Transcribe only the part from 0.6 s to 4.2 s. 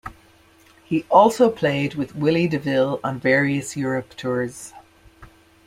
He also played with Willy DeVille on various Europe